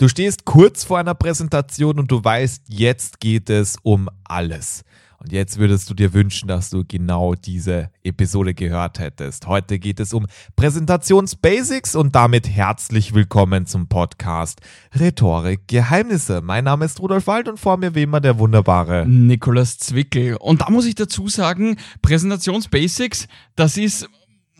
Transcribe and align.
Du 0.00 0.08
stehst 0.08 0.46
kurz 0.46 0.82
vor 0.82 0.98
einer 0.98 1.14
Präsentation 1.14 1.98
und 1.98 2.10
du 2.10 2.24
weißt, 2.24 2.62
jetzt 2.68 3.20
geht 3.20 3.50
es 3.50 3.76
um 3.82 4.08
alles. 4.24 4.82
Und 5.18 5.30
jetzt 5.30 5.58
würdest 5.58 5.90
du 5.90 5.94
dir 5.94 6.14
wünschen, 6.14 6.48
dass 6.48 6.70
du 6.70 6.84
genau 6.88 7.34
diese 7.34 7.90
Episode 8.02 8.54
gehört 8.54 8.98
hättest. 8.98 9.46
Heute 9.46 9.78
geht 9.78 10.00
es 10.00 10.14
um 10.14 10.26
Präsentationsbasics 10.56 11.96
und 11.96 12.14
damit 12.14 12.48
herzlich 12.48 13.12
willkommen 13.12 13.66
zum 13.66 13.88
Podcast 13.88 14.62
Rhetorik 14.98 15.68
Geheimnisse. 15.68 16.40
Mein 16.40 16.64
Name 16.64 16.86
ist 16.86 16.98
Rudolf 17.00 17.26
Wald 17.26 17.48
und 17.48 17.60
vor 17.60 17.76
mir 17.76 17.94
wie 17.94 18.04
immer 18.04 18.22
der 18.22 18.38
wunderbare 18.38 19.06
Nikolas 19.06 19.76
Zwickel. 19.76 20.36
Und 20.36 20.62
da 20.62 20.70
muss 20.70 20.86
ich 20.86 20.94
dazu 20.94 21.28
sagen, 21.28 21.76
Präsentationsbasics, 22.00 23.28
das 23.54 23.76
ist 23.76 24.08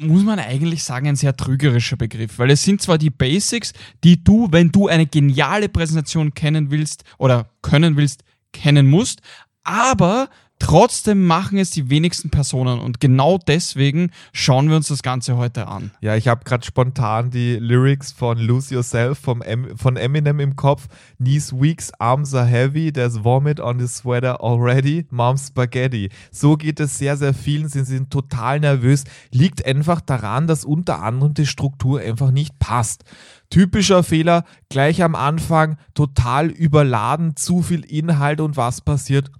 muss 0.00 0.24
man 0.24 0.38
eigentlich 0.38 0.82
sagen, 0.82 1.08
ein 1.08 1.16
sehr 1.16 1.36
trügerischer 1.36 1.96
Begriff, 1.96 2.38
weil 2.38 2.50
es 2.50 2.64
sind 2.64 2.80
zwar 2.80 2.98
die 2.98 3.10
Basics, 3.10 3.72
die 4.02 4.22
du, 4.22 4.48
wenn 4.50 4.72
du 4.72 4.88
eine 4.88 5.06
geniale 5.06 5.68
Präsentation 5.68 6.34
kennen 6.34 6.70
willst 6.70 7.04
oder 7.18 7.50
können 7.62 7.96
willst, 7.96 8.24
kennen 8.52 8.88
musst, 8.88 9.20
aber 9.62 10.28
Trotzdem 10.60 11.26
machen 11.26 11.58
es 11.58 11.70
die 11.70 11.88
wenigsten 11.88 12.28
Personen 12.28 12.80
und 12.80 13.00
genau 13.00 13.38
deswegen 13.38 14.12
schauen 14.32 14.68
wir 14.68 14.76
uns 14.76 14.88
das 14.88 15.02
Ganze 15.02 15.38
heute 15.38 15.66
an. 15.66 15.90
Ja, 16.02 16.14
ich 16.16 16.28
habe 16.28 16.44
gerade 16.44 16.64
spontan 16.64 17.30
die 17.30 17.56
Lyrics 17.56 18.12
von 18.12 18.38
Lose 18.38 18.74
Yourself 18.74 19.18
vom 19.18 19.42
em 19.42 19.76
von 19.76 19.96
Eminem 19.96 20.38
im 20.38 20.56
Kopf. 20.56 20.86
Knees 21.16 21.52
weak, 21.52 21.82
arms 21.98 22.34
are 22.34 22.46
heavy, 22.46 22.92
there's 22.92 23.24
vomit 23.24 23.58
on 23.58 23.80
the 23.80 23.88
sweater 23.88 24.42
already, 24.42 25.06
mom's 25.10 25.46
spaghetti. 25.48 26.10
So 26.30 26.56
geht 26.56 26.78
es 26.78 26.98
sehr, 26.98 27.16
sehr 27.16 27.32
vielen, 27.32 27.68
sie 27.68 27.84
sind 27.84 28.10
total 28.10 28.60
nervös. 28.60 29.04
Liegt 29.32 29.64
einfach 29.64 30.02
daran, 30.02 30.46
dass 30.46 30.66
unter 30.66 31.02
anderem 31.02 31.32
die 31.32 31.46
Struktur 31.46 32.00
einfach 32.00 32.30
nicht 32.30 32.58
passt. 32.58 33.04
Typischer 33.48 34.02
Fehler, 34.02 34.44
gleich 34.68 35.02
am 35.02 35.14
Anfang 35.14 35.78
total 35.94 36.48
überladen, 36.48 37.34
zu 37.34 37.62
viel 37.62 37.80
Inhalt 37.80 38.40
und 38.40 38.58
was 38.58 38.82
passiert? 38.82 39.30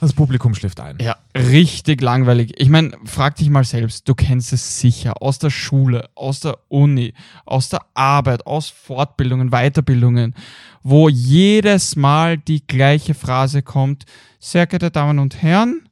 Das 0.00 0.14
Publikum 0.14 0.54
schläft 0.54 0.80
ein. 0.80 0.96
Ja, 0.98 1.16
richtig 1.36 2.00
langweilig. 2.00 2.54
Ich 2.56 2.70
meine, 2.70 2.92
frag 3.04 3.36
dich 3.36 3.50
mal 3.50 3.64
selbst, 3.64 4.08
du 4.08 4.14
kennst 4.14 4.50
es 4.54 4.80
sicher 4.80 5.20
aus 5.20 5.38
der 5.38 5.50
Schule, 5.50 6.08
aus 6.14 6.40
der 6.40 6.56
Uni, 6.68 7.12
aus 7.44 7.68
der 7.68 7.80
Arbeit, 7.92 8.46
aus 8.46 8.70
Fortbildungen, 8.70 9.50
Weiterbildungen, 9.50 10.34
wo 10.82 11.10
jedes 11.10 11.96
Mal 11.96 12.38
die 12.38 12.66
gleiche 12.66 13.12
Phrase 13.12 13.60
kommt. 13.60 14.06
Sehr 14.38 14.66
geehrte 14.66 14.90
Damen 14.90 15.18
und 15.18 15.42
Herren, 15.42 15.82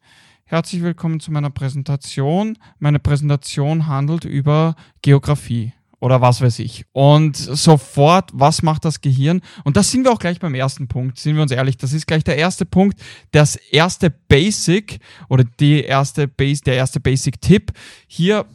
herzlich 0.44 0.82
willkommen 0.82 1.20
zu 1.20 1.30
meiner 1.30 1.50
Präsentation. 1.50 2.56
Meine 2.78 3.00
Präsentation 3.00 3.88
handelt 3.88 4.24
über 4.24 4.74
Geografie 5.02 5.74
oder 6.00 6.20
was 6.20 6.40
weiß 6.40 6.58
ich. 6.60 6.84
Und 6.92 7.36
sofort, 7.36 8.30
was 8.32 8.62
macht 8.62 8.84
das 8.84 9.00
Gehirn? 9.00 9.40
Und 9.64 9.76
da 9.76 9.82
sind 9.82 10.04
wir 10.04 10.12
auch 10.12 10.18
gleich 10.18 10.38
beim 10.38 10.54
ersten 10.54 10.88
Punkt, 10.88 11.18
sind 11.18 11.36
wir 11.36 11.42
uns 11.42 11.52
ehrlich, 11.52 11.76
das 11.76 11.92
ist 11.92 12.06
gleich 12.06 12.24
der 12.24 12.36
erste 12.36 12.64
Punkt, 12.64 13.00
das 13.32 13.56
erste 13.56 14.10
Basic 14.10 15.00
oder 15.28 15.44
die 15.44 15.82
erste 15.82 16.28
Base, 16.28 16.62
der 16.62 16.74
erste 16.74 17.00
Basic-Tipp. 17.00 17.72
Hier 18.06 18.46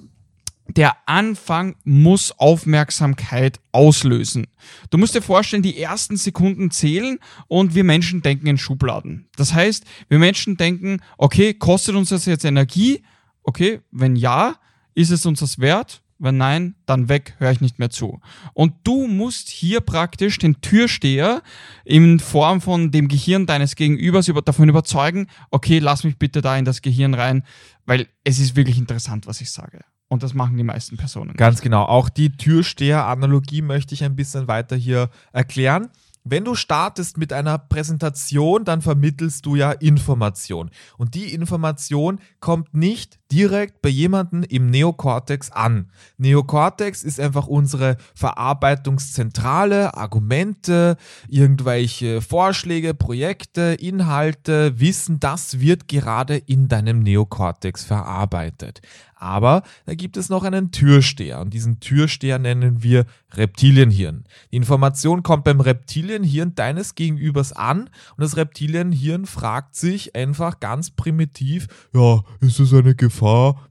der 0.67 0.95
Anfang 1.05 1.75
muss 1.83 2.31
Aufmerksamkeit 2.39 3.59
auslösen. 3.71 4.47
Du 4.89 4.97
musst 4.97 5.13
dir 5.13 5.21
vorstellen, 5.21 5.61
die 5.61 5.77
ersten 5.77 6.15
Sekunden 6.15 6.71
zählen 6.71 7.19
und 7.47 7.75
wir 7.75 7.83
Menschen 7.83 8.21
denken 8.21 8.47
in 8.47 8.57
Schubladen. 8.57 9.27
Das 9.35 9.53
heißt, 9.53 9.83
wir 10.07 10.19
Menschen 10.19 10.55
denken, 10.55 11.01
okay, 11.17 11.53
kostet 11.53 11.95
uns 11.95 12.09
das 12.09 12.25
jetzt 12.25 12.45
Energie? 12.45 13.03
Okay, 13.43 13.81
wenn 13.91 14.15
ja, 14.15 14.55
ist 14.95 15.11
es 15.11 15.25
uns 15.25 15.41
das 15.41 15.59
wert? 15.59 16.02
Wenn 16.23 16.37
nein, 16.37 16.75
dann 16.85 17.09
weg, 17.09 17.35
höre 17.39 17.51
ich 17.51 17.59
nicht 17.59 17.79
mehr 17.79 17.89
zu. 17.89 18.21
Und 18.53 18.73
du 18.85 19.07
musst 19.07 19.49
hier 19.49 19.81
praktisch 19.81 20.37
den 20.37 20.61
Türsteher 20.61 21.43
in 21.83 22.19
Form 22.19 22.61
von 22.61 22.91
dem 22.91 23.09
Gehirn 23.09 23.45
deines 23.45 23.75
Gegenübers 23.75 24.31
davon 24.45 24.69
überzeugen, 24.69 25.27
okay, 25.51 25.79
lass 25.79 26.05
mich 26.05 26.17
bitte 26.17 26.41
da 26.41 26.57
in 26.57 26.63
das 26.63 26.81
Gehirn 26.81 27.13
rein, 27.13 27.43
weil 27.85 28.07
es 28.23 28.39
ist 28.39 28.55
wirklich 28.55 28.77
interessant, 28.77 29.27
was 29.27 29.41
ich 29.41 29.51
sage. 29.51 29.81
Und 30.07 30.23
das 30.23 30.33
machen 30.33 30.55
die 30.55 30.63
meisten 30.63 30.95
Personen. 30.95 31.33
Ganz 31.33 31.59
genau. 31.59 31.83
Auch 31.83 32.07
die 32.07 32.31
Türsteher-Analogie 32.31 33.61
möchte 33.61 33.93
ich 33.93 34.03
ein 34.05 34.15
bisschen 34.15 34.47
weiter 34.47 34.77
hier 34.77 35.09
erklären. 35.33 35.89
Wenn 36.23 36.45
du 36.45 36.55
startest 36.55 37.17
mit 37.17 37.33
einer 37.33 37.57
Präsentation, 37.57 38.63
dann 38.63 38.81
vermittelst 38.81 39.45
du 39.45 39.57
ja 39.57 39.73
Information. 39.73 40.71
Und 40.97 41.15
die 41.15 41.33
Information 41.33 42.19
kommt 42.39 42.73
nicht 42.73 43.19
direkt 43.33 43.81
bei 43.81 43.89
jemandem 43.89 44.43
im 44.43 44.69
Neokortex 44.69 45.51
an. 45.51 45.89
Neokortex 46.17 47.03
ist 47.03 47.19
einfach 47.19 47.47
unsere 47.47 47.97
Verarbeitungszentrale, 48.13 49.97
Argumente, 49.97 50.97
irgendwelche 51.27 52.21
Vorschläge, 52.21 52.93
Projekte, 52.93 53.75
Inhalte, 53.79 54.79
Wissen, 54.79 55.19
das 55.19 55.59
wird 55.59 55.87
gerade 55.87 56.37
in 56.37 56.67
deinem 56.67 56.99
Neokortex 56.99 57.83
verarbeitet. 57.83 58.81
Aber 59.23 59.63
da 59.85 59.95
gibt 59.95 60.17
es 60.17 60.27
noch 60.27 60.43
einen 60.43 60.71
Türsteher 60.71 61.39
und 61.39 61.53
diesen 61.53 61.79
Türsteher 61.79 62.39
nennen 62.39 62.83
wir 62.83 63.05
Reptilienhirn. 63.31 64.25
Die 64.51 64.57
Information 64.57 65.23
kommt 65.23 65.45
beim 65.45 65.61
Reptilienhirn 65.61 66.55
deines 66.55 66.93
Gegenübers 66.95 67.53
an 67.53 67.89
und 68.17 68.21
das 68.21 68.35
Reptilienhirn 68.35 69.25
fragt 69.25 69.75
sich 69.75 70.13
einfach 70.13 70.59
ganz 70.59 70.91
primitiv, 70.91 71.67
ja, 71.93 72.21
ist 72.41 72.59
es 72.59 72.73
eine 72.73 72.95
Gefahr? 72.95 73.22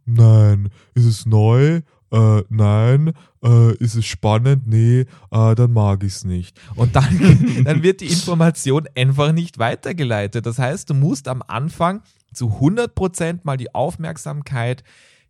Nein. 0.05 0.69
Ist 0.95 1.07
es 1.07 1.27
neu? 1.27 1.81
Äh, 2.13 2.43
nein. 2.49 3.13
Äh, 3.43 3.75
ist 3.77 3.95
es 3.95 4.05
spannend? 4.05 4.67
Nee, 4.67 5.07
äh, 5.31 5.55
dann 5.55 5.73
mag 5.73 6.05
ich 6.05 6.13
es 6.13 6.25
nicht. 6.25 6.61
Und 6.77 6.95
dann, 6.95 7.63
dann 7.65 7.83
wird 7.83 8.01
die 8.01 8.07
Information 8.07 8.87
einfach 8.95 9.33
nicht 9.33 9.59
weitergeleitet. 9.59 10.47
Das 10.47 10.59
heißt, 10.59 10.91
du 10.91 10.95
musst 10.95 11.27
am 11.27 11.43
Anfang 11.47 12.03
zu 12.33 12.59
100% 12.61 13.41
mal 13.43 13.57
die 13.57 13.75
Aufmerksamkeit 13.75 14.85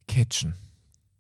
catchen. 0.09 0.55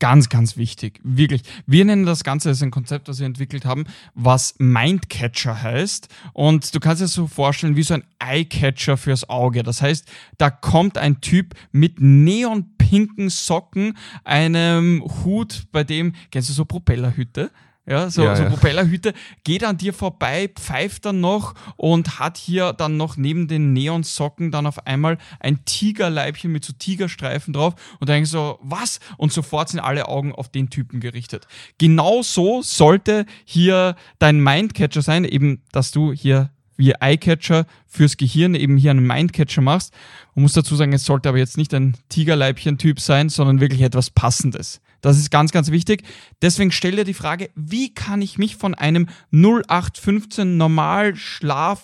Ganz, 0.02 0.28
ganz 0.28 0.56
wichtig. 0.56 0.98
Wirklich. 1.04 1.42
Wir 1.64 1.84
nennen 1.84 2.04
das 2.04 2.24
Ganze 2.24 2.48
als 2.48 2.60
ein 2.60 2.72
Konzept, 2.72 3.06
das 3.06 3.20
wir 3.20 3.26
entwickelt 3.26 3.64
haben, 3.64 3.84
was 4.16 4.56
Mindcatcher 4.58 5.62
heißt. 5.62 6.08
Und 6.32 6.74
du 6.74 6.80
kannst 6.80 7.02
dir 7.02 7.06
so 7.06 7.28
vorstellen 7.28 7.76
wie 7.76 7.84
so 7.84 7.94
ein 7.94 8.02
Eyecatcher 8.18 8.96
fürs 8.96 9.30
Auge. 9.30 9.62
Das 9.62 9.80
heißt, 9.80 10.10
da 10.38 10.50
kommt 10.50 10.98
ein 10.98 11.20
Typ 11.20 11.54
mit 11.70 12.00
neonpinken 12.00 13.30
Socken, 13.30 13.96
einem 14.24 15.04
Hut, 15.22 15.68
bei 15.70 15.84
dem, 15.84 16.14
kennst 16.32 16.48
du 16.48 16.52
so 16.52 16.64
Propellerhüte? 16.64 17.52
Ja, 17.84 18.10
so, 18.10 18.22
ja, 18.22 18.36
so 18.36 18.44
ja. 18.44 18.48
Propellerhüte, 18.48 19.12
geht 19.42 19.64
an 19.64 19.76
dir 19.76 19.92
vorbei, 19.92 20.48
pfeift 20.54 21.04
dann 21.04 21.20
noch 21.20 21.54
und 21.76 22.20
hat 22.20 22.36
hier 22.36 22.72
dann 22.72 22.96
noch 22.96 23.16
neben 23.16 23.48
den 23.48 23.72
Neonsocken 23.72 24.52
dann 24.52 24.66
auf 24.66 24.86
einmal 24.86 25.18
ein 25.40 25.64
Tigerleibchen 25.64 26.52
mit 26.52 26.64
so 26.64 26.72
Tigerstreifen 26.72 27.52
drauf 27.52 27.74
und 27.98 28.08
denkst 28.08 28.30
so, 28.30 28.60
was? 28.62 29.00
Und 29.16 29.32
sofort 29.32 29.68
sind 29.68 29.80
alle 29.80 30.06
Augen 30.06 30.32
auf 30.32 30.48
den 30.48 30.70
Typen 30.70 31.00
gerichtet. 31.00 31.48
Genau 31.78 32.22
so 32.22 32.62
sollte 32.62 33.26
hier 33.44 33.96
dein 34.20 34.40
Mindcatcher 34.40 35.02
sein, 35.02 35.24
eben, 35.24 35.62
dass 35.72 35.90
du 35.90 36.12
hier 36.12 36.50
wie 36.76 36.92
Eyecatcher 37.00 37.66
fürs 37.86 38.16
Gehirn 38.16 38.54
eben 38.54 38.76
hier 38.76 38.92
einen 38.92 39.06
Mindcatcher 39.06 39.60
machst. 39.60 39.92
Man 40.34 40.42
muss 40.42 40.52
dazu 40.52 40.76
sagen, 40.76 40.92
es 40.92 41.04
sollte 41.04 41.28
aber 41.28 41.38
jetzt 41.38 41.58
nicht 41.58 41.74
ein 41.74 41.96
Tigerleibchen-Typ 42.08 43.00
sein, 43.00 43.28
sondern 43.28 43.60
wirklich 43.60 43.82
etwas 43.82 44.10
Passendes. 44.10 44.80
Das 45.02 45.18
ist 45.18 45.30
ganz, 45.30 45.52
ganz 45.52 45.70
wichtig. 45.70 46.04
Deswegen 46.40 46.72
stell 46.72 46.96
dir 46.96 47.04
die 47.04 47.12
Frage, 47.12 47.50
wie 47.54 47.92
kann 47.92 48.22
ich 48.22 48.38
mich 48.38 48.56
von 48.56 48.74
einem 48.74 49.08
0815 49.32 50.56
Normalschlaf, 50.56 51.82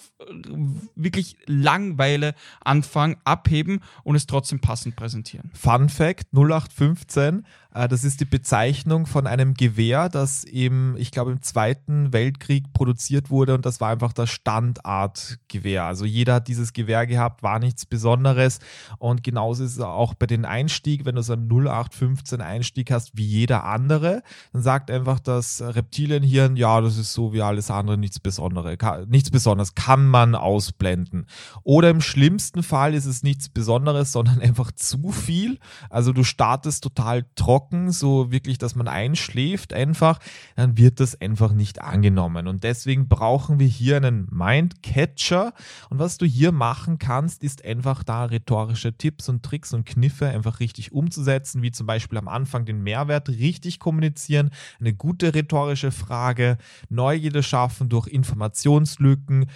wirklich 0.94 1.36
Langweile 1.46 2.34
Anfang 2.60 3.16
abheben 3.24 3.80
und 4.04 4.16
es 4.16 4.26
trotzdem 4.26 4.60
passend 4.60 4.96
präsentieren? 4.96 5.50
Fun 5.54 5.88
Fact 5.88 6.26
0815 6.32 7.44
äh, 7.78 7.88
das 7.88 8.04
ist 8.04 8.20
die 8.20 8.24
Bezeichnung 8.24 9.06
von 9.06 9.26
einem 9.26 9.54
Gewehr, 9.54 10.08
das 10.08 10.44
im, 10.44 10.96
ich 10.98 11.10
glaube, 11.10 11.30
im 11.32 11.42
Zweiten 11.42 12.12
Weltkrieg 12.12 12.72
produziert 12.72 13.30
wurde 13.30 13.54
und 13.54 13.64
das 13.64 13.80
war 13.80 13.90
einfach 13.90 14.12
das 14.12 14.30
Standardgewehr. 14.30 15.84
Also 15.84 16.04
jeder 16.04 16.34
hat 16.34 16.48
dieses 16.48 16.72
Gewehr 16.72 17.06
gehabt, 17.06 17.42
war 17.42 17.58
nichts 17.58 17.86
Besonderes 17.86 18.58
und 18.98 19.22
genauso 19.22 19.64
ist 19.64 19.76
es 19.76 19.80
auch 19.80 20.14
bei 20.14 20.26
den 20.26 20.44
Einstieg, 20.44 21.04
wenn 21.04 21.14
du 21.14 21.22
so 21.22 21.34
einen 21.34 21.48
0815 21.48 22.40
Einstieg 22.40 22.90
hast 22.90 23.16
wie 23.16 23.26
jeder 23.26 23.64
andere, 23.64 24.22
dann 24.52 24.62
sagt 24.62 24.90
einfach 24.90 25.20
das 25.20 25.62
Reptilienhirn, 25.62 26.56
ja, 26.56 26.80
das 26.80 26.96
ist 26.96 27.12
so 27.12 27.32
wie 27.32 27.42
alles 27.42 27.70
andere, 27.70 27.96
nichts 27.98 28.18
Besonderes, 28.18 28.78
nichts 29.06 29.30
Besonderes, 29.30 29.74
kann 29.74 30.06
man 30.08 30.17
man 30.18 30.34
ausblenden. 30.34 31.26
Oder 31.62 31.90
im 31.90 32.00
schlimmsten 32.00 32.62
Fall 32.62 32.94
ist 32.94 33.04
es 33.04 33.22
nichts 33.22 33.48
Besonderes, 33.48 34.10
sondern 34.10 34.40
einfach 34.48 34.72
zu 34.72 35.12
viel. 35.12 35.58
Also 35.90 36.12
du 36.12 36.24
startest 36.24 36.82
total 36.82 37.24
trocken, 37.36 37.92
so 37.92 38.32
wirklich, 38.32 38.58
dass 38.58 38.74
man 38.74 38.88
einschläft 38.88 39.72
einfach, 39.72 40.18
dann 40.56 40.76
wird 40.76 40.98
das 41.00 41.20
einfach 41.20 41.52
nicht 41.52 41.80
angenommen. 41.80 42.48
Und 42.48 42.64
deswegen 42.64 43.08
brauchen 43.08 43.60
wir 43.60 43.68
hier 43.68 43.98
einen 43.98 44.26
Mindcatcher. 44.30 45.52
Und 45.88 45.98
was 45.98 46.18
du 46.18 46.26
hier 46.26 46.50
machen 46.52 46.98
kannst, 46.98 47.44
ist 47.44 47.64
einfach 47.64 48.02
da 48.02 48.24
rhetorische 48.24 48.96
Tipps 48.96 49.28
und 49.28 49.44
Tricks 49.44 49.72
und 49.72 49.86
Kniffe 49.86 50.28
einfach 50.28 50.60
richtig 50.60 50.92
umzusetzen, 50.92 51.62
wie 51.62 51.70
zum 51.70 51.86
Beispiel 51.86 52.18
am 52.18 52.28
Anfang 52.28 52.64
den 52.64 52.82
Mehrwert 52.82 53.28
richtig 53.28 53.78
kommunizieren, 53.78 54.50
eine 54.80 54.94
gute 54.94 55.34
rhetorische 55.34 55.92
Frage, 55.92 56.58
Neugierde 56.88 57.42
schaffen 57.42 57.88
durch 57.88 58.08
Informationslücken, 58.08 59.46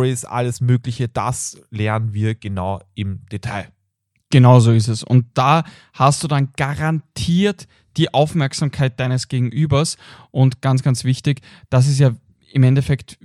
Stories, 0.00 0.24
alles 0.24 0.60
Mögliche. 0.60 1.08
Das 1.08 1.60
lernen 1.70 2.14
wir 2.14 2.34
genau 2.34 2.80
im 2.94 3.26
Detail. 3.30 3.68
Genau 4.30 4.60
so 4.60 4.72
ist 4.72 4.88
es. 4.88 5.02
Und 5.02 5.26
da 5.34 5.64
hast 5.92 6.22
du 6.22 6.28
dann 6.28 6.50
garantiert 6.56 7.66
die 7.96 8.14
Aufmerksamkeit 8.14 8.98
deines 8.98 9.28
Gegenübers. 9.28 9.98
Und 10.30 10.62
ganz, 10.62 10.82
ganz 10.82 11.04
wichtig, 11.04 11.42
das 11.68 11.86
ist 11.86 11.98
ja 11.98 12.12
im 12.52 12.62
Endeffekt, 12.62 13.18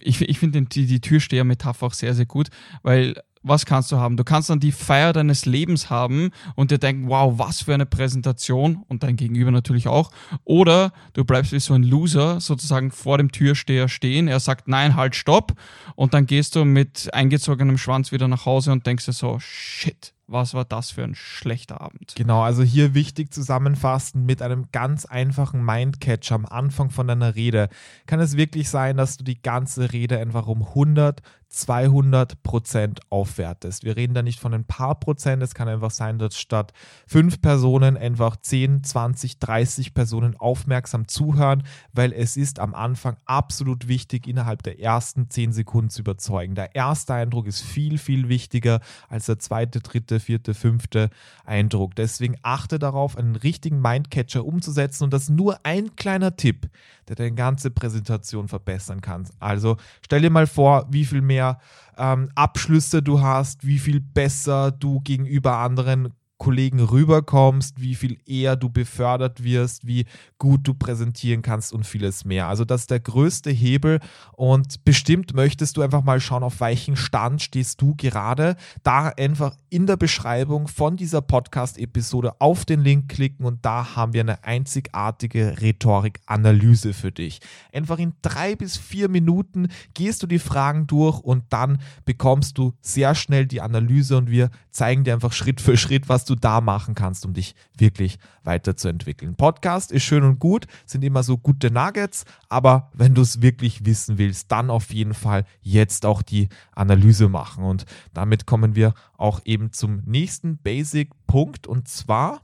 ich, 0.00 0.20
ich 0.22 0.38
finde 0.38 0.62
die, 0.62 0.86
die 0.86 1.00
Türsteher-Metapher 1.00 1.86
auch 1.86 1.92
sehr, 1.92 2.14
sehr 2.14 2.26
gut, 2.26 2.48
weil 2.82 3.14
was 3.44 3.66
kannst 3.66 3.92
du 3.92 3.98
haben? 3.98 4.16
Du 4.16 4.24
kannst 4.24 4.50
dann 4.50 4.58
die 4.58 4.72
Feier 4.72 5.12
deines 5.12 5.44
Lebens 5.44 5.90
haben 5.90 6.30
und 6.56 6.70
dir 6.70 6.78
denken, 6.78 7.08
wow, 7.08 7.38
was 7.38 7.62
für 7.62 7.74
eine 7.74 7.86
Präsentation 7.86 8.84
und 8.88 9.02
dein 9.02 9.16
Gegenüber 9.16 9.50
natürlich 9.50 9.86
auch. 9.86 10.10
Oder 10.44 10.92
du 11.12 11.24
bleibst 11.24 11.52
wie 11.52 11.60
so 11.60 11.74
ein 11.74 11.82
Loser 11.82 12.40
sozusagen 12.40 12.90
vor 12.90 13.18
dem 13.18 13.30
Türsteher 13.30 13.88
stehen. 13.88 14.28
Er 14.28 14.40
sagt, 14.40 14.66
nein, 14.66 14.96
halt, 14.96 15.14
stopp. 15.14 15.52
Und 15.94 16.14
dann 16.14 16.26
gehst 16.26 16.56
du 16.56 16.64
mit 16.64 17.12
eingezogenem 17.12 17.78
Schwanz 17.78 18.10
wieder 18.10 18.28
nach 18.28 18.46
Hause 18.46 18.72
und 18.72 18.86
denkst 18.86 19.04
dir 19.04 19.12
so, 19.12 19.38
shit, 19.38 20.14
was 20.26 20.54
war 20.54 20.64
das 20.64 20.90
für 20.90 21.04
ein 21.04 21.14
schlechter 21.14 21.80
Abend? 21.80 22.14
Genau, 22.16 22.42
also 22.42 22.62
hier 22.62 22.94
wichtig 22.94 23.32
zusammenfassen 23.32 24.24
mit 24.24 24.40
einem 24.40 24.66
ganz 24.72 25.04
einfachen 25.04 25.62
Mindcatcher 25.62 26.34
am 26.34 26.46
Anfang 26.46 26.90
von 26.90 27.06
deiner 27.06 27.34
Rede. 27.34 27.68
Kann 28.06 28.20
es 28.20 28.36
wirklich 28.36 28.70
sein, 28.70 28.96
dass 28.96 29.18
du 29.18 29.24
die 29.24 29.40
ganze 29.40 29.92
Rede 29.92 30.18
einfach 30.18 30.46
um 30.46 30.62
100, 30.62 31.20
200 31.54 32.42
Prozent 32.42 33.00
aufwertest. 33.10 33.84
Wir 33.84 33.96
reden 33.96 34.14
da 34.14 34.22
nicht 34.22 34.40
von 34.40 34.52
ein 34.52 34.64
paar 34.64 34.98
Prozent. 34.98 35.42
Es 35.42 35.54
kann 35.54 35.68
einfach 35.68 35.90
sein, 35.90 36.18
dass 36.18 36.36
statt 36.38 36.72
fünf 37.06 37.40
Personen 37.40 37.96
einfach 37.96 38.36
10, 38.36 38.84
20, 38.84 39.38
30 39.38 39.94
Personen 39.94 40.36
aufmerksam 40.36 41.08
zuhören, 41.08 41.62
weil 41.92 42.12
es 42.12 42.36
ist 42.36 42.58
am 42.58 42.74
Anfang 42.74 43.16
absolut 43.24 43.88
wichtig, 43.88 44.26
innerhalb 44.26 44.62
der 44.62 44.80
ersten 44.80 45.30
10 45.30 45.52
Sekunden 45.52 45.90
zu 45.90 46.00
überzeugen. 46.00 46.54
Der 46.54 46.74
erste 46.74 47.14
Eindruck 47.14 47.46
ist 47.46 47.60
viel, 47.60 47.98
viel 47.98 48.28
wichtiger 48.28 48.80
als 49.08 49.26
der 49.26 49.38
zweite, 49.38 49.80
dritte, 49.80 50.20
vierte, 50.20 50.54
fünfte 50.54 51.10
Eindruck. 51.44 51.94
Deswegen 51.94 52.36
achte 52.42 52.78
darauf, 52.78 53.16
einen 53.16 53.36
richtigen 53.36 53.80
Mindcatcher 53.80 54.44
umzusetzen 54.44 55.04
und 55.04 55.12
das 55.12 55.24
ist 55.24 55.30
nur 55.30 55.58
ein 55.64 55.96
kleiner 55.96 56.36
Tipp, 56.36 56.68
der 57.08 57.16
deine 57.16 57.34
ganze 57.34 57.70
Präsentation 57.70 58.48
verbessern 58.48 59.00
kann. 59.00 59.28
Also 59.38 59.76
stell 60.04 60.22
dir 60.22 60.30
mal 60.30 60.46
vor, 60.46 60.86
wie 60.90 61.04
viel 61.04 61.22
mehr 61.22 61.58
ähm, 61.96 62.30
Abschlüsse 62.34 63.02
du 63.02 63.20
hast, 63.20 63.66
wie 63.66 63.78
viel 63.78 64.00
besser 64.00 64.70
du 64.72 65.00
gegenüber 65.00 65.58
anderen 65.58 66.12
Kollegen 66.38 66.80
rüberkommst, 66.80 67.80
wie 67.80 67.94
viel 67.94 68.18
eher 68.26 68.56
du 68.56 68.68
befördert 68.68 69.44
wirst, 69.44 69.86
wie 69.86 70.04
gut 70.38 70.66
du 70.66 70.74
präsentieren 70.74 71.42
kannst 71.42 71.72
und 71.72 71.86
vieles 71.86 72.24
mehr. 72.24 72.48
Also 72.48 72.64
das 72.64 72.82
ist 72.82 72.90
der 72.90 73.00
größte 73.00 73.50
Hebel 73.50 74.00
und 74.32 74.84
bestimmt 74.84 75.32
möchtest 75.34 75.76
du 75.76 75.82
einfach 75.82 76.02
mal 76.02 76.20
schauen, 76.20 76.42
auf 76.42 76.60
welchem 76.60 76.96
Stand 76.96 77.40
stehst 77.40 77.80
du 77.80 77.94
gerade. 77.94 78.56
Da 78.82 79.08
einfach 79.08 79.56
in 79.70 79.86
der 79.86 79.96
Beschreibung 79.96 80.66
von 80.66 80.96
dieser 80.96 81.22
Podcast-Episode 81.22 82.40
auf 82.40 82.64
den 82.64 82.80
Link 82.80 83.08
klicken 83.08 83.46
und 83.46 83.64
da 83.64 83.94
haben 83.94 84.12
wir 84.12 84.20
eine 84.20 84.42
einzigartige 84.44 85.60
Rhetorik-Analyse 85.60 86.92
für 86.92 87.12
dich. 87.12 87.40
Einfach 87.72 87.98
in 87.98 88.12
drei 88.22 88.56
bis 88.56 88.76
vier 88.76 89.08
Minuten 89.08 89.68
gehst 89.94 90.22
du 90.22 90.26
die 90.26 90.38
Fragen 90.38 90.86
durch 90.86 91.20
und 91.20 91.44
dann 91.50 91.78
bekommst 92.04 92.58
du 92.58 92.74
sehr 92.80 93.14
schnell 93.14 93.46
die 93.46 93.60
Analyse 93.60 94.16
und 94.16 94.30
wir 94.30 94.50
zeigen 94.70 95.04
dir 95.04 95.14
einfach 95.14 95.32
Schritt 95.32 95.60
für 95.60 95.76
Schritt, 95.76 96.08
was 96.08 96.23
du 96.28 96.34
du 96.34 96.40
da 96.40 96.60
machen 96.60 96.94
kannst, 96.94 97.24
um 97.24 97.32
dich 97.32 97.54
wirklich 97.76 98.18
weiterzuentwickeln. 98.42 99.36
Podcast 99.36 99.92
ist 99.92 100.02
schön 100.02 100.24
und 100.24 100.38
gut, 100.38 100.66
sind 100.86 101.04
immer 101.04 101.22
so 101.22 101.38
gute 101.38 101.70
Nuggets, 101.70 102.24
aber 102.48 102.90
wenn 102.92 103.14
du 103.14 103.22
es 103.22 103.40
wirklich 103.40 103.86
wissen 103.86 104.18
willst, 104.18 104.50
dann 104.52 104.70
auf 104.70 104.92
jeden 104.92 105.14
Fall 105.14 105.44
jetzt 105.62 106.04
auch 106.04 106.22
die 106.22 106.48
Analyse 106.74 107.28
machen. 107.28 107.64
Und 107.64 107.86
damit 108.12 108.46
kommen 108.46 108.74
wir 108.74 108.94
auch 109.16 109.40
eben 109.44 109.72
zum 109.72 110.02
nächsten 110.04 110.58
Basic-Punkt 110.58 111.66
und 111.66 111.88
zwar. 111.88 112.42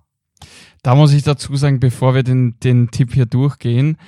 Da 0.83 0.95
muss 0.95 1.13
ich 1.13 1.23
dazu 1.23 1.55
sagen, 1.57 1.81
bevor 1.81 2.15
wir 2.15 2.23
den, 2.23 2.59
den 2.61 2.91
Tipp 2.91 3.13
hier 3.13 3.27
durchgehen, 3.27 3.99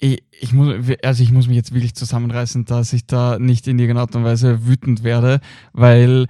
ich, 0.00 0.24
ich, 0.32 0.52
muss, 0.52 0.74
also 1.02 1.22
ich 1.22 1.30
muss 1.30 1.46
mich 1.46 1.56
jetzt 1.56 1.72
wirklich 1.72 1.94
zusammenreißen, 1.94 2.64
dass 2.64 2.92
ich 2.92 3.06
da 3.06 3.38
nicht 3.38 3.68
in 3.68 3.78
irgendeiner 3.78 4.00
Art 4.00 4.16
und 4.16 4.24
Weise 4.24 4.66
wütend 4.66 5.04
werde, 5.04 5.40
weil 5.72 6.26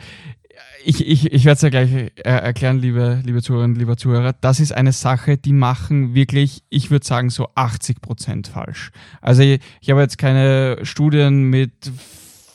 ich, 0.85 1.07
ich, 1.07 1.33
ich 1.33 1.45
werde 1.45 1.57
es 1.57 1.63
ja 1.63 1.69
gleich 1.71 1.93
äh, 1.93 2.11
erklären, 2.23 2.79
liebe, 2.79 3.23
liebe 3.25 3.43
Zuhörerinnen, 3.43 3.77
lieber 3.77 3.97
Zuhörer. 3.97 4.35
Das 4.41 4.61
ist 4.61 4.73
eine 4.73 4.93
Sache, 4.93 5.37
die 5.37 5.53
machen 5.53 6.15
wirklich, 6.15 6.63
ich 6.69 6.91
würde 6.91 7.07
sagen, 7.07 7.31
so 7.31 7.49
80 7.55 8.01
Prozent 8.01 8.49
falsch. 8.49 8.91
Also 9.21 9.43
ich, 9.43 9.61
ich 9.81 9.91
habe 9.91 10.01
jetzt 10.01 10.19
keine 10.19 10.79
Studien 10.83 11.45
mit 11.45 11.73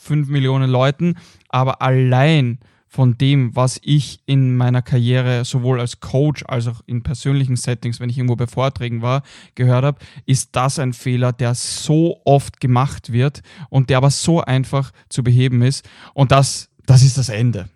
5 0.01 0.29
Millionen 0.29 0.69
Leuten, 0.69 1.15
aber 1.49 1.81
allein 1.81 2.59
von 2.89 3.17
dem, 3.19 3.55
was 3.55 3.79
ich 3.83 4.19
in 4.25 4.57
meiner 4.57 4.81
Karriere 4.81 5.45
sowohl 5.45 5.79
als 5.79 5.99
Coach 5.99 6.43
als 6.47 6.67
auch 6.67 6.81
in 6.87 7.03
persönlichen 7.03 7.55
Settings, 7.55 7.99
wenn 7.99 8.09
ich 8.09 8.17
irgendwo 8.17 8.35
bei 8.35 8.47
Vorträgen 8.47 9.03
war, 9.03 9.21
gehört 9.53 9.85
habe, 9.85 9.99
ist 10.25 10.55
das 10.55 10.79
ein 10.79 10.93
Fehler, 10.93 11.31
der 11.31 11.53
so 11.53 12.19
oft 12.25 12.59
gemacht 12.59 13.13
wird 13.13 13.41
und 13.69 13.91
der 13.91 13.97
aber 13.97 14.09
so 14.09 14.41
einfach 14.41 14.91
zu 15.07 15.23
beheben 15.23 15.61
ist. 15.61 15.87
Und 16.15 16.31
das, 16.31 16.69
das 16.87 17.03
ist 17.03 17.19
das 17.19 17.29
Ende. 17.29 17.69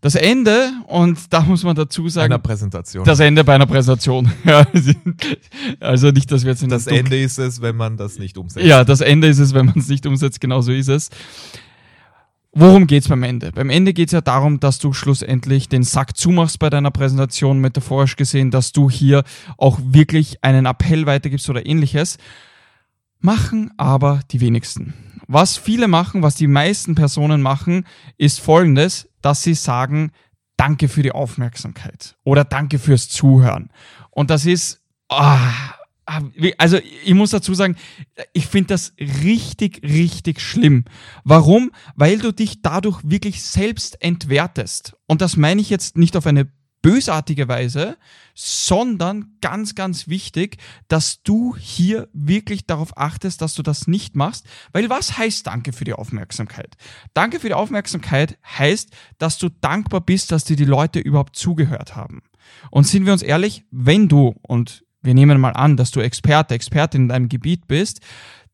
Das 0.00 0.14
Ende, 0.14 0.72
und 0.86 1.18
da 1.30 1.42
muss 1.42 1.62
man 1.62 1.76
dazu 1.76 2.08
sagen. 2.08 2.32
Einer 2.32 2.38
Präsentation. 2.38 3.04
Das 3.04 3.20
Ende 3.20 3.44
bei 3.44 3.54
einer 3.54 3.66
Präsentation. 3.66 4.32
also 5.80 6.10
nicht, 6.10 6.32
dass 6.32 6.44
wir 6.44 6.52
jetzt 6.52 6.62
in 6.62 6.70
Das 6.70 6.86
Ende 6.86 7.20
ist 7.20 7.38
es, 7.38 7.60
wenn 7.60 7.76
man 7.76 7.98
das 7.98 8.18
nicht 8.18 8.38
umsetzt. 8.38 8.66
Ja, 8.66 8.82
das 8.84 9.02
Ende 9.02 9.28
ist 9.28 9.38
es, 9.38 9.52
wenn 9.52 9.66
man 9.66 9.78
es 9.78 9.88
nicht 9.88 10.06
umsetzt, 10.06 10.40
genau 10.40 10.62
so 10.62 10.72
ist 10.72 10.88
es. 10.88 11.10
Worum 12.52 12.86
geht's 12.86 13.08
beim 13.08 13.22
Ende? 13.22 13.52
Beim 13.52 13.68
Ende 13.68 13.92
geht's 13.92 14.12
ja 14.12 14.22
darum, 14.22 14.58
dass 14.58 14.78
du 14.78 14.92
schlussendlich 14.94 15.68
den 15.68 15.84
Sack 15.84 16.16
zumachst 16.16 16.58
bei 16.58 16.70
deiner 16.70 16.90
Präsentation, 16.90 17.60
metaphorisch 17.60 18.16
gesehen, 18.16 18.50
dass 18.50 18.72
du 18.72 18.90
hier 18.90 19.22
auch 19.58 19.78
wirklich 19.82 20.42
einen 20.42 20.66
Appell 20.66 21.06
weitergibst 21.06 21.48
oder 21.50 21.64
ähnliches. 21.64 22.16
Machen 23.20 23.70
aber 23.76 24.20
die 24.30 24.40
wenigsten. 24.40 24.94
Was 25.28 25.58
viele 25.58 25.86
machen, 25.86 26.22
was 26.22 26.34
die 26.34 26.48
meisten 26.48 26.94
Personen 26.96 27.42
machen, 27.42 27.86
ist 28.16 28.40
folgendes 28.40 29.09
dass 29.22 29.42
sie 29.42 29.54
sagen, 29.54 30.12
danke 30.56 30.88
für 30.88 31.02
die 31.02 31.12
Aufmerksamkeit 31.12 32.16
oder 32.24 32.44
danke 32.44 32.78
fürs 32.78 33.08
Zuhören. 33.08 33.70
Und 34.10 34.30
das 34.30 34.46
ist, 34.46 34.82
oh, 35.08 35.36
also 36.58 36.78
ich 37.04 37.14
muss 37.14 37.30
dazu 37.30 37.54
sagen, 37.54 37.76
ich 38.32 38.46
finde 38.46 38.68
das 38.68 38.92
richtig, 38.98 39.82
richtig 39.82 40.40
schlimm. 40.40 40.84
Warum? 41.24 41.70
Weil 41.94 42.18
du 42.18 42.32
dich 42.32 42.62
dadurch 42.62 43.00
wirklich 43.04 43.42
selbst 43.42 44.02
entwertest. 44.02 44.96
Und 45.06 45.20
das 45.20 45.36
meine 45.36 45.60
ich 45.60 45.70
jetzt 45.70 45.96
nicht 45.96 46.16
auf 46.16 46.26
eine 46.26 46.50
bösartige 46.82 47.48
Weise, 47.48 47.96
sondern 48.34 49.36
ganz, 49.40 49.74
ganz 49.74 50.08
wichtig, 50.08 50.56
dass 50.88 51.22
du 51.22 51.56
hier 51.56 52.08
wirklich 52.12 52.66
darauf 52.66 52.96
achtest, 52.96 53.42
dass 53.42 53.54
du 53.54 53.62
das 53.62 53.86
nicht 53.86 54.16
machst. 54.16 54.46
Weil 54.72 54.88
was 54.88 55.18
heißt 55.18 55.46
Danke 55.46 55.72
für 55.72 55.84
die 55.84 55.92
Aufmerksamkeit? 55.92 56.76
Danke 57.14 57.40
für 57.40 57.48
die 57.48 57.54
Aufmerksamkeit 57.54 58.38
heißt, 58.46 58.90
dass 59.18 59.38
du 59.38 59.48
dankbar 59.48 60.00
bist, 60.00 60.32
dass 60.32 60.44
dir 60.44 60.56
die 60.56 60.64
Leute 60.64 61.00
überhaupt 61.00 61.36
zugehört 61.36 61.96
haben. 61.96 62.22
Und 62.70 62.86
sind 62.86 63.06
wir 63.06 63.12
uns 63.12 63.22
ehrlich, 63.22 63.64
wenn 63.70 64.08
du, 64.08 64.34
und 64.42 64.84
wir 65.02 65.14
nehmen 65.14 65.40
mal 65.40 65.52
an, 65.52 65.76
dass 65.76 65.90
du 65.90 66.00
Experte, 66.00 66.54
Expertin 66.54 67.02
in 67.02 67.08
deinem 67.08 67.28
Gebiet 67.28 67.66
bist, 67.66 68.00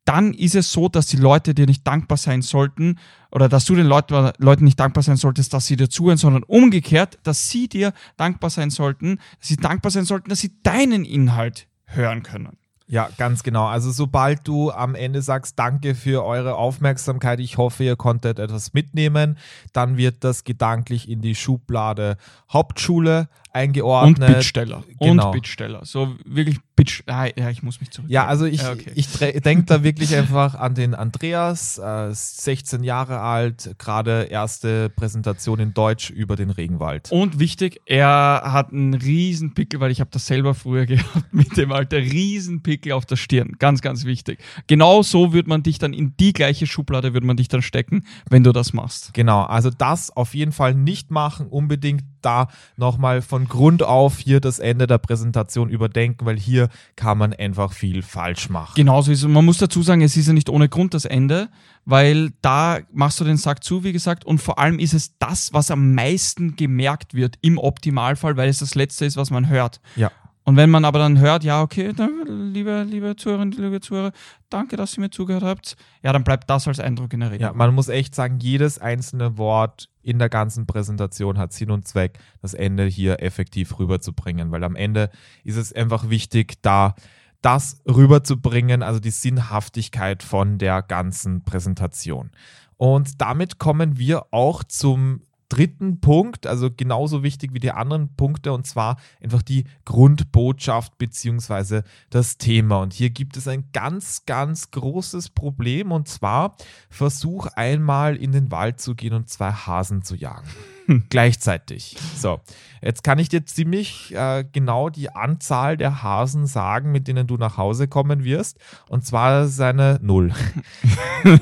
dann 0.06 0.32
ist 0.32 0.54
es 0.54 0.72
so, 0.72 0.88
dass 0.88 1.06
die 1.06 1.16
Leute 1.16 1.52
dir 1.52 1.66
nicht 1.66 1.86
dankbar 1.86 2.16
sein 2.16 2.40
sollten 2.40 2.98
oder 3.30 3.48
dass 3.48 3.66
du 3.66 3.74
den 3.74 3.86
Leuten, 3.86 4.64
nicht 4.64 4.80
dankbar 4.80 5.02
sein 5.02 5.16
solltest, 5.16 5.52
dass 5.52 5.66
sie 5.66 5.76
dir 5.76 5.90
zuhören, 5.90 6.16
sondern 6.16 6.44
umgekehrt, 6.44 7.18
dass 7.24 7.50
sie 7.50 7.68
dir 7.68 7.92
dankbar 8.16 8.50
sein 8.50 8.70
sollten, 8.70 9.18
dass 9.38 9.48
sie 9.48 9.56
dankbar 9.56 9.90
sein 9.90 10.04
sollten, 10.04 10.30
dass 10.30 10.40
sie 10.40 10.52
deinen 10.62 11.04
Inhalt 11.04 11.66
hören 11.84 12.22
können. 12.22 12.56
Ja, 12.88 13.08
ganz 13.18 13.42
genau. 13.42 13.66
Also 13.66 13.90
sobald 13.90 14.46
du 14.46 14.70
am 14.70 14.94
Ende 14.94 15.20
sagst, 15.20 15.58
danke 15.58 15.96
für 15.96 16.24
eure 16.24 16.54
Aufmerksamkeit, 16.54 17.40
ich 17.40 17.58
hoffe, 17.58 17.82
ihr 17.82 17.96
konntet 17.96 18.38
etwas 18.38 18.74
mitnehmen, 18.74 19.38
dann 19.72 19.96
wird 19.96 20.22
das 20.22 20.44
gedanklich 20.44 21.08
in 21.08 21.20
die 21.20 21.34
Schublade 21.34 22.16
Hauptschule 22.52 23.28
eingeordnet. 23.56 24.28
Und 24.28 24.34
Bittsteller. 24.34 24.84
Genau. 25.00 25.26
Und 25.28 25.32
Bittsteller. 25.32 25.84
So 25.84 26.14
wirklich 26.24 26.58
Bitch. 26.76 27.02
Ah, 27.06 27.26
ja, 27.34 27.48
ich 27.48 27.62
muss 27.62 27.80
mich 27.80 27.90
zurück. 27.90 28.10
Ja, 28.10 28.26
also 28.26 28.44
ich, 28.44 28.60
Ja, 28.60 28.72
okay. 28.72 28.92
ich 28.94 29.08
denke 29.08 29.64
da 29.64 29.82
wirklich 29.82 30.14
einfach 30.14 30.54
an 30.54 30.74
den 30.74 30.94
Andreas, 30.94 31.78
äh, 31.78 32.10
16 32.12 32.84
Jahre 32.84 33.20
alt, 33.20 33.74
gerade 33.78 34.24
erste 34.24 34.90
Präsentation 34.90 35.58
in 35.58 35.72
Deutsch 35.72 36.10
über 36.10 36.36
den 36.36 36.50
Regenwald. 36.50 37.10
Und 37.10 37.38
wichtig, 37.38 37.80
er 37.86 38.42
hat 38.44 38.72
einen 38.72 38.92
riesen 38.92 39.54
Pickel, 39.54 39.80
weil 39.80 39.90
ich 39.90 40.00
habe 40.00 40.10
das 40.12 40.26
selber 40.26 40.54
früher 40.54 40.84
gehabt 40.86 41.32
mit 41.32 41.56
dem 41.56 41.72
Alter, 41.72 41.96
riesen 41.96 42.62
Pickel 42.62 42.92
auf 42.92 43.06
der 43.06 43.16
Stirn. 43.16 43.56
Ganz, 43.58 43.80
ganz 43.80 44.04
wichtig. 44.04 44.38
Genau 44.66 45.02
so 45.02 45.32
würde 45.32 45.48
man 45.48 45.62
dich 45.62 45.78
dann 45.78 45.94
in 45.94 46.14
die 46.18 46.34
gleiche 46.34 46.66
Schublade 46.66 47.14
würde 47.14 47.26
man 47.26 47.38
dich 47.38 47.48
dann 47.48 47.62
stecken, 47.62 48.04
wenn 48.28 48.44
du 48.44 48.52
das 48.52 48.74
machst. 48.74 49.14
Genau, 49.14 49.44
also 49.44 49.70
das 49.70 50.14
auf 50.14 50.34
jeden 50.34 50.52
Fall 50.52 50.74
nicht 50.74 51.10
machen, 51.10 51.46
unbedingt 51.46 52.04
da 52.26 52.48
nochmal 52.76 53.22
von 53.22 53.48
Grund 53.48 53.82
auf 53.82 54.18
hier 54.18 54.40
das 54.40 54.58
Ende 54.58 54.86
der 54.86 54.98
Präsentation 54.98 55.70
überdenken, 55.70 56.26
weil 56.26 56.38
hier 56.38 56.68
kann 56.96 57.16
man 57.16 57.32
einfach 57.32 57.72
viel 57.72 58.02
falsch 58.02 58.50
machen. 58.50 58.72
Genauso 58.74 59.12
ist 59.12 59.22
es. 59.22 59.28
Man 59.28 59.44
muss 59.44 59.58
dazu 59.58 59.82
sagen, 59.82 60.02
es 60.02 60.16
ist 60.16 60.26
ja 60.26 60.32
nicht 60.32 60.50
ohne 60.50 60.68
Grund 60.68 60.92
das 60.92 61.04
Ende, 61.04 61.48
weil 61.84 62.32
da 62.42 62.80
machst 62.92 63.20
du 63.20 63.24
den 63.24 63.36
Sack 63.36 63.62
zu, 63.62 63.84
wie 63.84 63.92
gesagt, 63.92 64.24
und 64.24 64.38
vor 64.38 64.58
allem 64.58 64.78
ist 64.78 64.92
es 64.92 65.16
das, 65.18 65.52
was 65.52 65.70
am 65.70 65.94
meisten 65.94 66.56
gemerkt 66.56 67.14
wird 67.14 67.38
im 67.40 67.58
Optimalfall, 67.58 68.36
weil 68.36 68.48
es 68.48 68.58
das 68.58 68.74
Letzte 68.74 69.06
ist, 69.06 69.16
was 69.16 69.30
man 69.30 69.48
hört. 69.48 69.80
Ja. 69.94 70.10
Und 70.46 70.56
wenn 70.56 70.70
man 70.70 70.84
aber 70.84 71.00
dann 71.00 71.18
hört, 71.18 71.42
ja, 71.42 71.60
okay, 71.60 71.92
dann, 71.92 72.52
liebe, 72.52 72.84
liebe 72.88 73.16
Zuhörerinnen, 73.16 73.50
liebe 73.58 73.80
Zuhörer, 73.80 74.12
danke, 74.48 74.76
dass 74.76 74.96
ihr 74.96 75.00
mir 75.00 75.10
zugehört 75.10 75.42
habt, 75.42 75.76
ja, 76.04 76.12
dann 76.12 76.22
bleibt 76.22 76.48
das 76.48 76.68
als 76.68 76.78
Eindruck 76.78 77.12
in 77.12 77.20
Ja, 77.20 77.26
Erinnerung. 77.26 77.56
man 77.56 77.74
muss 77.74 77.88
echt 77.88 78.14
sagen, 78.14 78.38
jedes 78.38 78.78
einzelne 78.78 79.38
Wort 79.38 79.88
in 80.02 80.20
der 80.20 80.28
ganzen 80.28 80.64
Präsentation 80.64 81.36
hat 81.36 81.52
Sinn 81.52 81.72
und 81.72 81.88
Zweck, 81.88 82.20
das 82.42 82.54
Ende 82.54 82.84
hier 82.84 83.20
effektiv 83.20 83.76
rüberzubringen, 83.80 84.52
weil 84.52 84.62
am 84.62 84.76
Ende 84.76 85.10
ist 85.42 85.56
es 85.56 85.72
einfach 85.72 86.10
wichtig, 86.10 86.62
da 86.62 86.94
das 87.42 87.80
rüberzubringen, 87.84 88.84
also 88.84 89.00
die 89.00 89.10
Sinnhaftigkeit 89.10 90.22
von 90.22 90.58
der 90.58 90.80
ganzen 90.82 91.42
Präsentation. 91.42 92.30
Und 92.76 93.20
damit 93.20 93.58
kommen 93.58 93.98
wir 93.98 94.32
auch 94.32 94.62
zum 94.62 95.22
dritten 95.48 96.00
Punkt, 96.00 96.46
also 96.46 96.70
genauso 96.70 97.22
wichtig 97.22 97.52
wie 97.54 97.60
die 97.60 97.70
anderen 97.70 98.14
Punkte, 98.16 98.52
und 98.52 98.66
zwar 98.66 98.96
einfach 99.22 99.42
die 99.42 99.64
Grundbotschaft 99.84 100.98
beziehungsweise 100.98 101.84
das 102.10 102.38
Thema. 102.38 102.80
Und 102.80 102.92
hier 102.92 103.10
gibt 103.10 103.36
es 103.36 103.48
ein 103.48 103.70
ganz, 103.72 104.24
ganz 104.26 104.70
großes 104.70 105.30
Problem, 105.30 105.92
und 105.92 106.08
zwar 106.08 106.56
versuch 106.88 107.46
einmal 107.46 108.16
in 108.16 108.32
den 108.32 108.50
Wald 108.50 108.80
zu 108.80 108.94
gehen 108.94 109.14
und 109.14 109.28
zwei 109.28 109.52
Hasen 109.52 110.02
zu 110.02 110.14
jagen. 110.14 110.48
Gleichzeitig. 111.10 111.96
So, 112.16 112.40
jetzt 112.82 113.02
kann 113.02 113.18
ich 113.18 113.28
dir 113.28 113.44
ziemlich 113.44 114.14
äh, 114.14 114.44
genau 114.50 114.88
die 114.88 115.10
Anzahl 115.10 115.76
der 115.76 116.02
Hasen 116.02 116.46
sagen, 116.46 116.92
mit 116.92 117.08
denen 117.08 117.26
du 117.26 117.36
nach 117.36 117.56
Hause 117.56 117.88
kommen 117.88 118.24
wirst. 118.24 118.58
Und 118.88 119.04
zwar 119.04 119.48
seine 119.48 119.98
Null. 120.02 120.32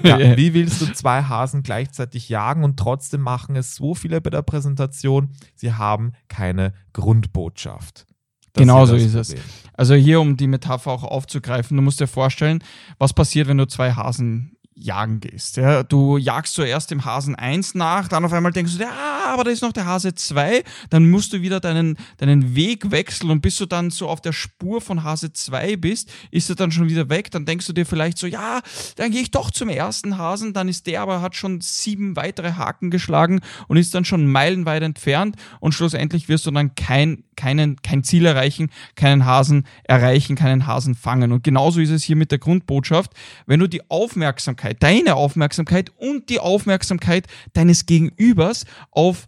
Ja, 0.03 0.19
wie 0.39 0.55
willst 0.55 0.81
du 0.81 0.91
zwei 0.95 1.25
Hasen 1.25 1.63
gleichzeitig 1.63 2.31
jagen 2.31 2.65
und 2.65 2.79
trotzdem 2.79 3.21
machen 3.21 3.55
es 3.55 3.75
so 3.75 3.95
viele 3.95 4.23
bei 4.23 4.31
der 4.31 4.41
Präsentation, 4.41 5.31
sie 5.57 5.75
haben 5.75 6.13
keine 6.29 6.73
Grundbotschaft. 6.95 8.07
Genau 8.55 8.87
so 8.87 8.95
ist 8.95 9.15
es. 9.15 9.35
Also 9.75 9.95
hier, 9.95 10.21
um 10.21 10.37
die 10.37 10.47
Metapher 10.47 10.91
auch 10.91 11.03
aufzugreifen, 11.03 11.77
du 11.77 11.83
musst 11.83 12.01
dir 12.01 12.07
vorstellen, 12.07 12.63
was 12.99 13.13
passiert, 13.13 13.49
wenn 13.49 13.59
du 13.59 13.67
zwei 13.67 13.93
Hasen 13.93 14.57
jagen 14.75 15.21
gehst. 15.21 15.57
Ja, 15.57 15.83
du 15.83 16.17
jagst 16.19 16.55
zuerst 16.55 16.91
dem 16.91 17.05
Hasen 17.05 17.35
1 17.35 17.75
nach, 17.75 18.09
dann 18.09 18.25
auf 18.25 18.33
einmal 18.33 18.53
denkst 18.53 18.73
du 18.73 18.79
dir, 18.79 18.91
ah, 18.91 19.24
aber 19.35 19.45
da 19.45 19.50
ist 19.50 19.62
noch 19.62 19.73
der 19.73 19.87
Hase 19.87 20.14
2, 20.14 20.62
dann 20.91 21.11
musst 21.11 21.33
du 21.33 21.43
wieder 21.43 21.61
deinen, 21.61 21.99
deinen 22.19 22.55
Weg 22.55 22.91
wechseln 22.91 23.31
und 23.31 23.41
bis 23.41 23.57
du 23.57 23.67
dann 23.67 23.91
so 23.91 24.09
auf 24.09 24.21
der 24.21 24.33
Spur 24.33 24.81
von 24.81 25.03
Hase 25.03 25.33
2 25.33 25.76
bist, 25.76 26.11
ist 26.31 26.49
er 26.49 26.57
dann 26.57 26.71
schon 26.71 26.88
wieder 26.88 27.11
weg, 27.11 27.31
dann 27.31 27.45
denkst 27.45 27.67
du 27.67 27.73
dir 27.73 27.85
vielleicht 27.85 28.17
so, 28.17 28.26
ja, 28.26 28.61
dann 28.97 29.11
gehe 29.11 29.23
ich 29.23 29.31
doch 29.31 29.50
zum 29.50 29.69
ersten 29.69 30.17
Hasen, 30.19 30.53
dann 30.53 30.69
ist 30.69 30.87
der 30.87 31.03
aber, 31.03 31.21
hat 31.21 31.35
schon 31.35 31.61
sieben 31.61 32.17
weitere 32.17 32.53
Haken 32.53 32.91
geschlagen 32.91 33.41
und 33.69 33.76
ist 33.76 33.95
dann 33.95 34.05
schon 34.05 34.26
meilenweit 34.26 34.83
entfernt 34.83 35.37
und 35.61 35.73
schlussendlich 35.73 36.29
wirst 36.29 36.47
du 36.47 36.50
dann 36.53 36.75
kein, 36.75 37.25
keinen, 37.37 37.83
kein 37.83 38.05
Ziel 38.05 38.26
erreichen, 38.26 38.71
keinen 38.95 39.25
Hasen 39.25 39.67
erreichen, 39.85 40.37
keinen 40.37 40.67
Hasen 40.67 40.95
fangen. 40.95 41.33
Und 41.33 41.43
genauso 41.45 41.81
ist 41.81 41.91
es 41.91 42.05
hier 42.05 42.17
mit 42.17 42.31
der 42.31 42.38
Grundbotschaft. 42.38 43.12
Wenn 43.47 43.61
du 43.61 43.67
die 43.67 43.88
Aufmerksamkeit, 43.91 44.83
deine 44.83 45.17
Aufmerksamkeit 45.17 45.91
und 45.97 46.29
die 46.29 46.38
Aufmerksamkeit 46.38 47.26
deines 47.53 47.87
Gegenübers 47.87 48.64
auf 48.91 49.24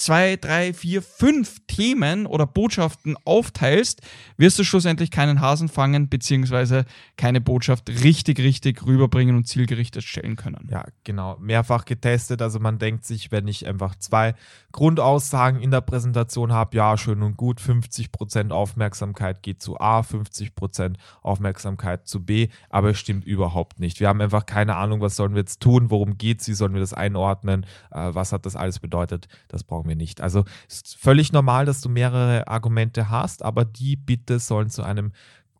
zwei, 0.00 0.36
drei, 0.36 0.72
vier, 0.72 1.02
fünf 1.02 1.60
Themen 1.66 2.26
oder 2.26 2.46
Botschaften 2.46 3.16
aufteilst, 3.24 4.00
wirst 4.38 4.58
du 4.58 4.64
schlussendlich 4.64 5.10
keinen 5.10 5.40
Hasen 5.40 5.68
fangen, 5.68 6.08
beziehungsweise 6.08 6.86
keine 7.16 7.40
Botschaft 7.40 7.90
richtig, 8.02 8.38
richtig 8.38 8.84
rüberbringen 8.84 9.36
und 9.36 9.46
zielgerichtet 9.46 10.02
stellen 10.02 10.36
können. 10.36 10.68
Ja, 10.70 10.86
genau. 11.04 11.36
Mehrfach 11.38 11.84
getestet. 11.84 12.40
Also 12.40 12.58
man 12.60 12.78
denkt 12.78 13.04
sich, 13.04 13.30
wenn 13.30 13.46
ich 13.46 13.66
einfach 13.66 13.94
zwei 13.96 14.34
Grundaussagen 14.72 15.60
in 15.60 15.70
der 15.70 15.82
Präsentation 15.82 16.52
habe, 16.52 16.76
ja, 16.76 16.96
schön 16.96 17.22
und 17.22 17.36
gut, 17.36 17.60
50% 17.60 18.50
Aufmerksamkeit 18.52 19.42
geht 19.42 19.60
zu 19.60 19.78
A, 19.80 20.00
50% 20.00 20.94
Aufmerksamkeit 21.22 22.08
zu 22.08 22.24
B, 22.24 22.48
aber 22.70 22.90
es 22.90 22.98
stimmt 22.98 23.26
überhaupt 23.26 23.80
nicht. 23.80 24.00
Wir 24.00 24.08
haben 24.08 24.20
einfach 24.20 24.46
keine 24.46 24.76
Ahnung, 24.76 25.00
was 25.00 25.16
sollen 25.16 25.34
wir 25.34 25.40
jetzt 25.40 25.60
tun, 25.60 25.90
worum 25.90 26.16
geht 26.16 26.40
es, 26.40 26.48
wie 26.48 26.54
sollen 26.54 26.72
wir 26.72 26.80
das 26.80 26.94
einordnen, 26.94 27.66
äh, 27.90 28.14
was 28.14 28.32
hat 28.32 28.46
das 28.46 28.56
alles 28.56 28.78
bedeutet, 28.78 29.28
das 29.48 29.64
brauchen 29.64 29.88
wir 29.88 29.89
nicht. 29.96 30.20
Also 30.20 30.44
es 30.68 30.76
ist 30.76 30.96
völlig 30.96 31.32
normal, 31.32 31.66
dass 31.66 31.80
du 31.80 31.88
mehrere 31.88 32.48
Argumente 32.48 33.10
hast, 33.10 33.42
aber 33.42 33.64
die 33.64 33.96
bitte 33.96 34.38
sollen 34.38 34.70
zu 34.70 34.82
einem 34.82 35.12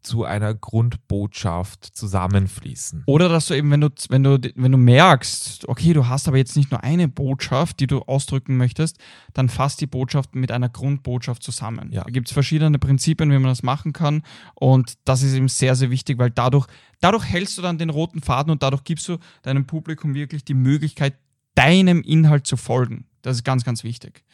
zu 0.03 0.25
einer 0.25 0.55
Grundbotschaft 0.55 1.85
zusammenfließen. 1.85 3.05
Oder 3.07 3.29
dass 3.29 3.47
du 3.47 3.55
eben, 3.55 3.71
wenn 3.71 3.81
du, 3.81 3.89
wenn 4.09 4.23
du, 4.23 4.39
wenn 4.55 4.73
du 4.73 4.79
merkst, 4.79 5.69
okay, 5.69 5.93
du 5.93 6.09
hast 6.09 6.27
aber 6.27 6.39
jetzt 6.39 6.57
nicht 6.57 6.71
nur 6.71 6.83
eine 6.83 7.09
Botschaft, 7.09 7.81
die 7.81 7.87
du 7.87 8.01
ausdrücken 8.01 8.57
möchtest, 8.57 8.99
dann 9.35 9.49
fass 9.49 9.77
die 9.77 9.87
Botschaft 9.87 10.35
mit 10.35 10.53
einer 10.53 10.69
Grundbotschaft 10.69 11.43
zusammen. 11.43 11.93
Ja. 11.93 12.05
Da 12.05 12.11
gibt 12.11 12.29
es 12.29 12.33
verschiedene 12.33 12.79
Prinzipien, 12.79 13.31
wie 13.31 13.39
man 13.39 13.51
das 13.51 13.63
machen 13.63 13.93
kann. 13.93 14.23
Und 14.55 14.95
das 15.05 15.23
ist 15.23 15.35
eben 15.35 15.49
sehr, 15.49 15.75
sehr 15.75 15.91
wichtig, 15.91 16.19
weil 16.19 16.31
dadurch, 16.31 16.67
dadurch 17.01 17.25
hältst 17.25 17.59
du 17.59 17.63
dann 17.63 17.79
den 17.79 17.91
roten 17.91 18.23
Faden 18.23 18.51
und 18.51 18.63
dadurch 18.63 18.85
gibst 18.85 19.09
du 19.09 19.19
deinem 19.43 19.67
Publikum 19.67 20.15
wirklich 20.15 20.45
die 20.45 20.55
Möglichkeit, 20.55 21.15
deinem 21.55 22.03
Inhalt 22.03 22.47
zu 22.47 22.57
folgen. 22.57 23.07
Das 23.23 23.37
ist 23.37 23.45
ganz, 23.45 23.65
ganz 23.65 23.85
wichtig. 23.85 24.25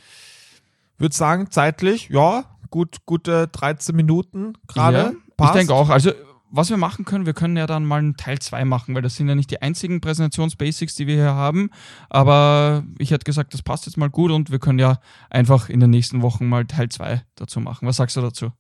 würde 0.99 1.14
sagen, 1.14 1.50
zeitlich, 1.50 2.09
ja, 2.09 2.45
gut, 2.71 2.99
gute 3.07 3.49
13 3.49 3.95
Minuten 3.95 4.55
gerade. 4.66 5.16
Ja, 5.38 5.47
ich 5.47 5.50
denke 5.50 5.75
auch. 5.75 5.90
Also, 5.90 6.12
was 6.50 6.71
wir 6.71 6.76
machen 6.76 7.05
können, 7.05 7.26
wir 7.26 7.35
können 7.35 7.57
ja 7.57 7.66
dann 7.66 7.85
mal 7.85 7.99
einen 7.99 8.16
Teil 8.16 8.38
2 8.38 8.64
machen, 8.64 8.95
weil 8.95 9.02
das 9.02 9.16
sind 9.16 9.28
ja 9.28 9.35
nicht 9.35 9.50
die 9.50 9.62
einzigen 9.62 10.00
Präsentationsbasics, 10.00 10.95
die 10.95 11.07
wir 11.07 11.16
hier 11.16 11.35
haben. 11.35 11.71
Aber 12.09 12.85
ich 12.99 13.11
hätte 13.11 13.25
gesagt, 13.25 13.52
das 13.52 13.62
passt 13.62 13.87
jetzt 13.87 13.97
mal 13.97 14.11
gut 14.11 14.31
und 14.31 14.50
wir 14.50 14.59
können 14.59 14.78
ja 14.78 15.00
einfach 15.28 15.69
in 15.69 15.81
den 15.81 15.90
nächsten 15.90 16.23
Wochen 16.23 16.47
mal 16.47 16.64
Teil 16.64 16.88
2 16.88 17.23
dazu 17.35 17.61
machen. 17.61 17.87
Was 17.87 17.97
sagst 17.97 18.16
du 18.16 18.21
dazu? 18.21 18.52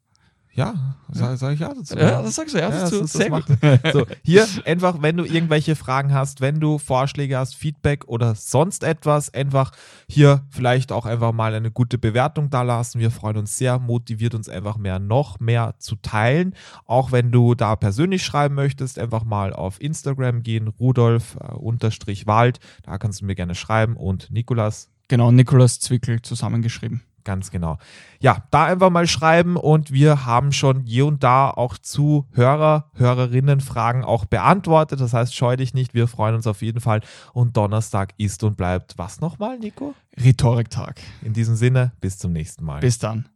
Ja, 0.56 0.96
sage 1.12 1.36
sag 1.36 1.52
ich 1.52 1.60
ja 1.60 1.72
dazu. 1.74 1.96
Ja, 1.98 2.22
das 2.22 2.34
sagst 2.34 2.54
du 2.54 2.58
ja, 2.58 2.70
Ja, 2.70 2.80
dazu. 2.80 3.00
das 3.02 3.14
ist- 3.14 3.14
das 3.14 3.20
Sehr 3.22 3.30
gut. 3.30 3.44
So, 3.92 4.06
hier 4.24 4.46
einfach, 4.64 5.02
wenn 5.02 5.18
du 5.18 5.24
irgendwelche 5.24 5.76
Fragen 5.76 6.14
hast, 6.14 6.40
wenn 6.40 6.60
du 6.60 6.78
Vorschläge 6.78 7.36
hast, 7.36 7.54
Feedback 7.54 8.08
oder 8.08 8.34
sonst 8.34 8.82
etwas, 8.82 9.32
einfach 9.34 9.72
hier 10.08 10.42
vielleicht 10.48 10.92
auch 10.92 11.04
einfach 11.04 11.32
mal 11.32 11.54
eine 11.54 11.70
gute 11.70 11.98
Bewertung 11.98 12.48
da 12.48 12.62
lassen. 12.62 12.98
Wir 13.00 13.10
freuen 13.10 13.36
uns 13.36 13.58
sehr, 13.58 13.78
motiviert 13.78 14.34
uns 14.34 14.48
einfach 14.48 14.78
mehr, 14.78 14.98
noch 14.98 15.38
mehr 15.40 15.74
zu 15.78 15.96
teilen. 15.96 16.54
Auch 16.86 17.12
wenn 17.12 17.30
du 17.30 17.54
da 17.54 17.76
persönlich 17.76 18.24
schreiben 18.24 18.54
möchtest, 18.54 18.98
einfach 18.98 19.24
mal 19.24 19.52
auf 19.52 19.80
Instagram 19.80 20.42
gehen, 20.42 20.68
Rudolf 20.68 21.36
äh, 21.40 21.52
unterstrich 21.52 22.26
Wald. 22.26 22.60
Da 22.82 22.96
kannst 22.96 23.20
du 23.20 23.26
mir 23.26 23.34
gerne 23.34 23.54
schreiben 23.54 23.96
und 23.96 24.30
Nikolas 24.30 24.88
Genau, 25.08 25.30
Nikolaus 25.30 25.78
Zwickel 25.78 26.20
zusammengeschrieben. 26.22 27.02
Ganz 27.26 27.50
genau. 27.50 27.78
Ja, 28.20 28.44
da 28.52 28.66
einfach 28.66 28.88
mal 28.88 29.08
schreiben 29.08 29.56
und 29.56 29.90
wir 29.90 30.26
haben 30.26 30.52
schon 30.52 30.82
hier 30.82 31.06
und 31.06 31.24
da 31.24 31.50
auch 31.50 31.76
zu 31.76 32.28
Hörer, 32.30 32.88
Hörerinnen 32.94 33.60
Fragen 33.60 34.04
auch 34.04 34.26
beantwortet. 34.26 35.00
Das 35.00 35.12
heißt, 35.12 35.34
scheu 35.34 35.56
dich 35.56 35.74
nicht, 35.74 35.92
wir 35.92 36.06
freuen 36.06 36.36
uns 36.36 36.46
auf 36.46 36.62
jeden 36.62 36.80
Fall. 36.80 37.00
Und 37.32 37.56
Donnerstag 37.56 38.14
ist 38.16 38.44
und 38.44 38.56
bleibt 38.56 38.96
was 38.96 39.20
nochmal, 39.20 39.58
Nico? 39.58 39.96
Rhetoriktag. 40.16 41.00
In 41.22 41.32
diesem 41.32 41.56
Sinne, 41.56 41.90
bis 42.00 42.16
zum 42.16 42.32
nächsten 42.32 42.64
Mal. 42.64 42.78
Bis 42.78 43.00
dann. 43.00 43.28